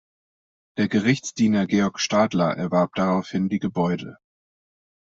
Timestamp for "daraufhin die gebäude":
2.95-4.17